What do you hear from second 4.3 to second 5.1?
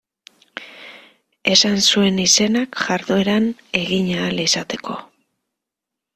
izateko.